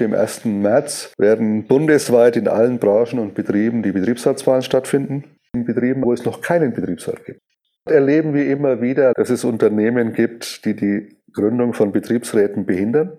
dem 0.00 0.14
1. 0.14 0.44
März 0.44 1.12
werden 1.18 1.66
bundesweit 1.66 2.36
in 2.36 2.48
allen 2.48 2.78
Branchen 2.78 3.18
und 3.18 3.34
Betrieben 3.34 3.82
die 3.82 3.92
Betriebsratswahlen 3.92 4.62
stattfinden. 4.62 5.24
In 5.52 5.64
Betrieben, 5.64 6.02
wo 6.02 6.12
es 6.12 6.24
noch 6.24 6.40
keinen 6.40 6.72
Betriebsrat 6.72 7.24
gibt. 7.24 7.40
Erleben 7.86 8.34
wir 8.34 8.50
immer 8.50 8.82
wieder, 8.82 9.12
dass 9.14 9.30
es 9.30 9.44
Unternehmen 9.44 10.12
gibt, 10.12 10.64
die 10.64 10.74
die 10.74 11.16
Gründung 11.32 11.72
von 11.72 11.92
Betriebsräten 11.92 12.66
behindern, 12.66 13.12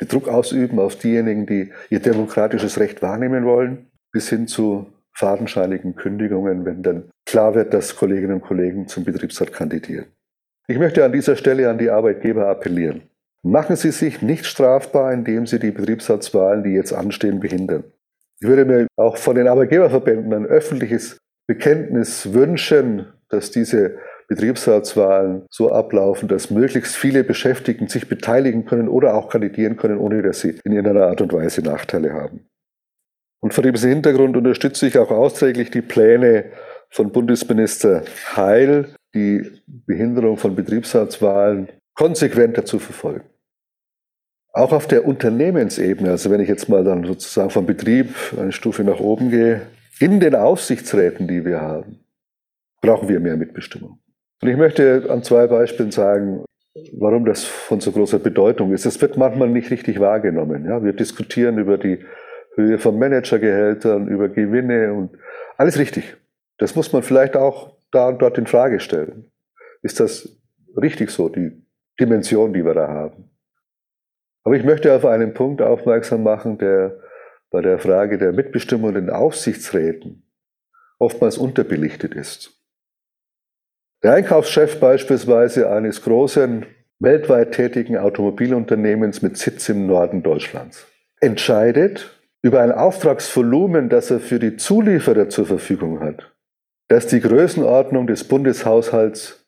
die 0.00 0.08
Druck 0.08 0.28
ausüben 0.28 0.78
auf 0.78 0.96
diejenigen, 0.96 1.46
die 1.46 1.72
ihr 1.90 2.00
demokratisches 2.00 2.78
Recht 2.80 3.02
wahrnehmen 3.02 3.44
wollen, 3.44 3.90
bis 4.12 4.28
hin 4.28 4.46
zu 4.46 4.86
fadenscheinigen 5.12 5.94
Kündigungen, 5.94 6.64
wenn 6.64 6.82
dann 6.82 7.10
klar 7.26 7.54
wird, 7.54 7.74
dass 7.74 7.96
Kolleginnen 7.96 8.34
und 8.34 8.40
Kollegen 8.40 8.88
zum 8.88 9.04
Betriebsrat 9.04 9.52
kandidieren. 9.52 10.06
Ich 10.66 10.78
möchte 10.78 11.04
an 11.04 11.12
dieser 11.12 11.36
Stelle 11.36 11.68
an 11.68 11.78
die 11.78 11.90
Arbeitgeber 11.90 12.48
appellieren. 12.48 13.02
Machen 13.42 13.76
Sie 13.76 13.90
sich 13.90 14.20
nicht 14.20 14.44
strafbar, 14.44 15.12
indem 15.12 15.46
Sie 15.46 15.58
die 15.58 15.70
Betriebsratswahlen, 15.70 16.62
die 16.62 16.70
jetzt 16.70 16.92
anstehen, 16.92 17.40
behindern. 17.40 17.84
Ich 18.40 18.48
würde 18.48 18.64
mir 18.64 18.86
auch 18.96 19.16
von 19.16 19.36
den 19.36 19.48
Arbeitgeberverbänden 19.48 20.32
ein 20.32 20.46
öffentliches 20.46 21.18
Bekenntnis 21.46 22.32
wünschen, 22.32 23.12
dass 23.28 23.50
diese 23.50 23.98
Betriebsratswahlen 24.28 25.46
so 25.50 25.72
ablaufen, 25.72 26.28
dass 26.28 26.50
möglichst 26.50 26.96
viele 26.96 27.24
Beschäftigten 27.24 27.88
sich 27.88 28.08
beteiligen 28.08 28.64
können 28.64 28.88
oder 28.88 29.14
auch 29.14 29.28
kandidieren 29.28 29.76
können, 29.76 29.98
ohne 29.98 30.22
dass 30.22 30.40
sie 30.40 30.60
in 30.64 30.72
irgendeiner 30.72 31.06
Art 31.06 31.20
und 31.20 31.32
Weise 31.32 31.62
Nachteile 31.62 32.12
haben. 32.12 32.46
Und 33.42 33.54
vor 33.54 33.64
diesem 33.64 33.90
Hintergrund 33.90 34.36
unterstütze 34.36 34.86
ich 34.86 34.98
auch 34.98 35.10
austräglich 35.10 35.70
die 35.70 35.82
Pläne 35.82 36.52
von 36.90 37.10
Bundesminister 37.10 38.04
Heil, 38.36 38.94
die 39.14 39.50
Behinderung 39.66 40.36
von 40.36 40.54
Betriebsratswahlen 40.54 41.68
konsequenter 41.94 42.64
zu 42.64 42.78
verfolgen. 42.78 43.29
Auch 44.52 44.72
auf 44.72 44.88
der 44.88 45.06
Unternehmensebene, 45.06 46.10
also 46.10 46.30
wenn 46.30 46.40
ich 46.40 46.48
jetzt 46.48 46.68
mal 46.68 46.82
dann 46.82 47.04
sozusagen 47.04 47.50
vom 47.50 47.66
Betrieb 47.66 48.14
eine 48.38 48.52
Stufe 48.52 48.82
nach 48.82 48.98
oben 48.98 49.30
gehe, 49.30 49.62
in 50.00 50.18
den 50.18 50.34
Aufsichtsräten, 50.34 51.28
die 51.28 51.44
wir 51.44 51.60
haben, 51.60 52.00
brauchen 52.80 53.08
wir 53.08 53.20
mehr 53.20 53.36
Mitbestimmung. 53.36 54.00
Und 54.42 54.48
ich 54.48 54.56
möchte 54.56 55.06
an 55.08 55.22
zwei 55.22 55.46
Beispielen 55.46 55.90
sagen, 55.90 56.44
warum 56.92 57.24
das 57.24 57.44
von 57.44 57.80
so 57.80 57.92
großer 57.92 58.18
Bedeutung 58.18 58.72
ist. 58.72 58.86
Es 58.86 59.00
wird 59.00 59.16
manchmal 59.16 59.48
nicht 59.48 59.70
richtig 59.70 60.00
wahrgenommen. 60.00 60.64
Ja? 60.64 60.82
Wir 60.82 60.92
diskutieren 60.92 61.58
über 61.58 61.78
die 61.78 61.98
Höhe 62.54 62.78
von 62.78 62.98
Managergehältern, 62.98 64.08
über 64.08 64.28
Gewinne 64.28 64.92
und 64.92 65.10
alles 65.56 65.78
richtig. 65.78 66.16
Das 66.58 66.74
muss 66.74 66.92
man 66.92 67.02
vielleicht 67.02 67.36
auch 67.36 67.76
da 67.90 68.08
und 68.08 68.22
dort 68.22 68.38
in 68.38 68.46
Frage 68.46 68.80
stellen. 68.80 69.30
Ist 69.82 70.00
das 70.00 70.36
richtig 70.76 71.10
so, 71.10 71.28
die 71.28 71.52
Dimension, 71.98 72.52
die 72.52 72.64
wir 72.64 72.74
da 72.74 72.88
haben? 72.88 73.30
Aber 74.44 74.56
ich 74.56 74.64
möchte 74.64 74.94
auf 74.94 75.04
einen 75.04 75.34
Punkt 75.34 75.62
aufmerksam 75.62 76.22
machen, 76.22 76.58
der 76.58 76.98
bei 77.50 77.60
der 77.60 77.78
Frage 77.78 78.18
der 78.18 78.32
Mitbestimmung 78.32 78.96
in 78.96 79.10
Aufsichtsräten 79.10 80.30
oftmals 80.98 81.38
unterbelichtet 81.38 82.14
ist. 82.14 82.52
Der 84.02 84.14
Einkaufschef 84.14 84.80
beispielsweise 84.80 85.70
eines 85.70 86.02
großen, 86.02 86.66
weltweit 87.00 87.52
tätigen 87.52 87.96
Automobilunternehmens 87.96 89.22
mit 89.22 89.36
Sitz 89.36 89.68
im 89.68 89.86
Norden 89.86 90.22
Deutschlands 90.22 90.86
entscheidet 91.20 92.18
über 92.42 92.62
ein 92.62 92.72
Auftragsvolumen, 92.72 93.88
das 93.90 94.10
er 94.10 94.20
für 94.20 94.38
die 94.38 94.56
Zulieferer 94.56 95.28
zur 95.28 95.46
Verfügung 95.46 96.00
hat, 96.00 96.32
das 96.88 97.06
die 97.06 97.20
Größenordnung 97.20 98.06
des 98.06 98.24
Bundeshaushalts 98.24 99.46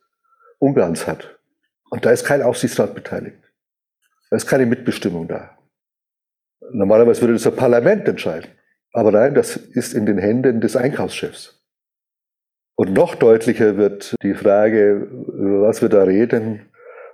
Ungarns 0.59 1.07
hat. 1.07 1.39
Und 1.91 2.05
da 2.05 2.11
ist 2.11 2.25
kein 2.25 2.43
Aufsichtsrat 2.43 2.95
beteiligt. 2.95 3.39
Da 4.33 4.37
ist 4.37 4.47
keine 4.47 4.65
Mitbestimmung 4.65 5.29
da. 5.29 5.59
Normalerweise 6.71 7.21
würde 7.21 7.35
das 7.35 7.55
Parlament 7.55 8.09
entscheiden. 8.09 8.51
Aber 8.95 9.13
nein, 9.13 9.35
das 9.35 9.57
ist 9.57 9.93
in 9.93 10.07
den 10.07 10.17
Händen 10.17 10.63
des 10.63 10.75
Einkaufschefs. 10.75 11.63
Und 12.75 12.95
noch 12.95 13.15
deutlicher 13.15 13.77
wird 13.77 14.15
die 14.23 14.33
Frage, 14.33 14.93
über 14.95 15.69
was 15.69 15.83
wir 15.83 15.91
da 15.91 16.05
reden, 16.05 16.71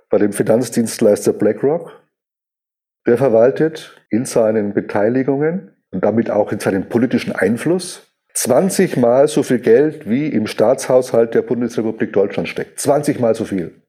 bei 0.09 0.17
dem 0.17 0.31
Finanzdienstleister 0.31 1.33
BlackRock. 1.33 2.01
Der 3.05 3.17
verwaltet 3.17 4.01
in 4.09 4.23
seinen 4.23 4.73
Beteiligungen 4.73 5.75
und 5.91 6.05
damit 6.05 6.31
auch 6.31 6.53
in 6.53 6.61
seinem 6.61 6.87
politischen 6.87 7.33
Einfluss 7.33 8.15
20 8.35 8.95
Mal 8.95 9.27
so 9.27 9.43
viel 9.43 9.59
Geld, 9.59 10.09
wie 10.09 10.27
im 10.27 10.47
Staatshaushalt 10.47 11.33
der 11.33 11.41
Bundesrepublik 11.41 12.13
Deutschland 12.13 12.47
steckt. 12.47 12.79
20 12.79 13.19
Mal 13.19 13.35
so 13.35 13.43
viel. 13.43 13.81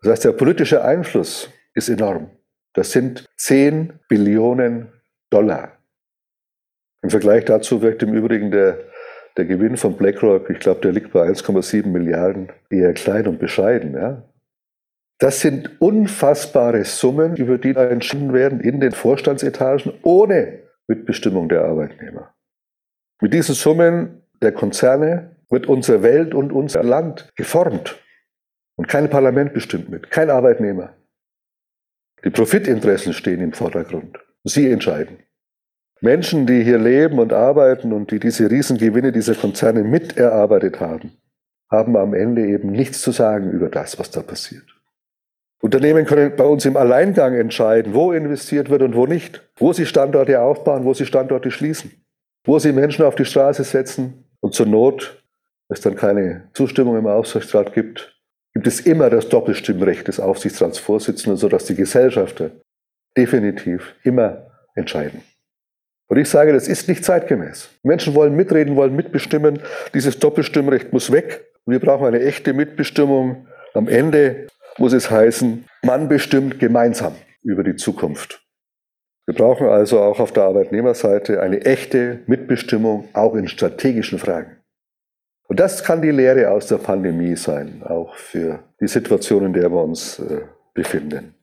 Das 0.00 0.10
heißt, 0.10 0.24
der 0.24 0.32
politische 0.32 0.82
Einfluss 0.82 1.48
ist 1.74 1.88
enorm. 1.88 2.30
Das 2.74 2.92
sind 2.92 3.28
10 3.36 4.00
Billionen 4.08 4.92
Dollar. 5.30 5.78
Im 7.02 7.10
Vergleich 7.10 7.44
dazu 7.44 7.82
wirkt 7.82 8.02
im 8.02 8.14
Übrigen 8.14 8.50
der, 8.50 8.78
der 9.36 9.44
Gewinn 9.44 9.76
von 9.76 9.96
BlackRock, 9.96 10.50
ich 10.50 10.60
glaube, 10.60 10.80
der 10.80 10.92
liegt 10.92 11.12
bei 11.12 11.28
1,7 11.28 11.86
Milliarden, 11.86 12.50
eher 12.70 12.94
klein 12.94 13.26
und 13.26 13.38
bescheiden. 13.38 13.94
Ja? 13.94 14.22
Das 15.18 15.40
sind 15.40 15.80
unfassbare 15.80 16.84
Summen, 16.84 17.36
über 17.36 17.58
die 17.58 17.72
da 17.72 17.84
entschieden 17.84 18.32
werden 18.32 18.60
in 18.60 18.80
den 18.80 18.92
Vorstandsetagen 18.92 19.92
ohne 20.02 20.60
Mitbestimmung 20.86 21.48
der 21.48 21.64
Arbeitnehmer. 21.64 22.34
Mit 23.20 23.32
diesen 23.32 23.54
Summen 23.54 24.22
der 24.40 24.52
Konzerne 24.52 25.36
wird 25.50 25.66
unsere 25.66 26.02
Welt 26.02 26.34
und 26.34 26.52
unser 26.52 26.82
Land 26.82 27.32
geformt. 27.36 28.02
Und 28.76 28.88
kein 28.88 29.10
Parlament 29.10 29.52
bestimmt 29.52 29.90
mit, 29.90 30.10
kein 30.10 30.30
Arbeitnehmer. 30.30 30.94
Die 32.24 32.30
Profitinteressen 32.30 33.12
stehen 33.12 33.40
im 33.40 33.52
Vordergrund. 33.52 34.18
Sie 34.44 34.70
entscheiden. 34.70 35.18
Menschen, 36.00 36.46
die 36.46 36.62
hier 36.64 36.78
leben 36.78 37.18
und 37.18 37.32
arbeiten 37.32 37.92
und 37.92 38.10
die 38.10 38.18
diese 38.18 38.50
Riesengewinne 38.50 39.12
dieser 39.12 39.34
Konzerne 39.34 39.84
miterarbeitet 39.84 40.80
haben, 40.80 41.12
haben 41.70 41.96
am 41.96 42.12
Ende 42.12 42.46
eben 42.46 42.70
nichts 42.70 43.00
zu 43.00 43.12
sagen 43.12 43.50
über 43.50 43.68
das, 43.68 43.98
was 43.98 44.10
da 44.10 44.20
passiert. 44.20 44.64
Unternehmen 45.62 46.04
können 46.06 46.34
bei 46.36 46.44
uns 46.44 46.64
im 46.64 46.76
Alleingang 46.76 47.34
entscheiden, 47.34 47.94
wo 47.94 48.10
investiert 48.10 48.68
wird 48.68 48.82
und 48.82 48.96
wo 48.96 49.06
nicht, 49.06 49.48
wo 49.56 49.72
sie 49.72 49.86
Standorte 49.86 50.40
aufbauen, 50.40 50.84
wo 50.84 50.92
sie 50.92 51.06
Standorte 51.06 51.52
schließen, 51.52 51.92
wo 52.44 52.58
sie 52.58 52.72
Menschen 52.72 53.04
auf 53.04 53.14
die 53.14 53.24
Straße 53.24 53.62
setzen 53.62 54.24
und 54.40 54.54
zur 54.54 54.66
Not, 54.66 55.24
wenn 55.68 55.76
es 55.76 55.80
dann 55.80 55.94
keine 55.94 56.48
Zustimmung 56.52 56.98
im 56.98 57.06
Aufsichtsrat 57.06 57.72
gibt, 57.74 58.20
gibt 58.54 58.66
es 58.66 58.80
immer 58.80 59.10
das 59.10 59.28
Doppelstimmrecht 59.28 60.08
des 60.08 60.20
Aufsichtsratsvorsitzenden, 60.20 61.36
sodass 61.36 61.64
die 61.66 61.74
Gesellschafter 61.74 62.50
definitiv 63.16 63.94
immer 64.02 64.50
entscheiden. 64.74 65.22
Und 66.08 66.18
ich 66.18 66.28
sage, 66.28 66.52
das 66.52 66.68
ist 66.68 66.88
nicht 66.88 67.04
zeitgemäß. 67.04 67.70
Menschen 67.82 68.14
wollen 68.14 68.36
mitreden, 68.36 68.76
wollen 68.76 68.94
mitbestimmen. 68.94 69.60
Dieses 69.94 70.18
Doppelstimmrecht 70.18 70.92
muss 70.92 71.10
weg. 71.10 71.46
Wir 71.64 71.80
brauchen 71.80 72.06
eine 72.06 72.20
echte 72.20 72.52
Mitbestimmung. 72.52 73.46
Am 73.72 73.88
Ende 73.88 74.48
muss 74.76 74.92
es 74.92 75.10
heißen, 75.10 75.64
man 75.82 76.08
bestimmt 76.08 76.58
gemeinsam 76.58 77.14
über 77.42 77.62
die 77.62 77.76
Zukunft. 77.76 78.42
Wir 79.26 79.34
brauchen 79.34 79.68
also 79.68 80.00
auch 80.00 80.20
auf 80.20 80.32
der 80.32 80.42
Arbeitnehmerseite 80.44 81.40
eine 81.40 81.64
echte 81.64 82.20
Mitbestimmung, 82.26 83.08
auch 83.12 83.34
in 83.34 83.48
strategischen 83.48 84.18
Fragen. 84.18 84.61
Und 85.52 85.60
das 85.60 85.84
kann 85.84 86.00
die 86.00 86.10
Lehre 86.10 86.50
aus 86.50 86.68
der 86.68 86.78
Pandemie 86.78 87.36
sein, 87.36 87.82
auch 87.84 88.14
für 88.14 88.60
die 88.80 88.88
Situation, 88.88 89.44
in 89.44 89.52
der 89.52 89.70
wir 89.70 89.84
uns 89.84 90.18
äh, 90.18 90.40
befinden. 90.72 91.34